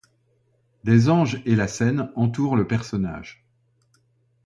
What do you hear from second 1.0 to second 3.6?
anges et la Cène entourent le personnage.